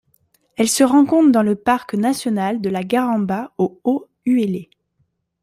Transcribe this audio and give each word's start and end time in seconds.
Elle 0.55 0.67
se 0.67 0.83
rencontre 0.83 1.31
dans 1.31 1.43
le 1.43 1.53
parc 1.55 1.93
national 1.93 2.59
de 2.59 2.69
la 2.69 2.83
Garamba 2.83 3.53
au 3.59 3.79
Haut-Uele. 3.83 4.65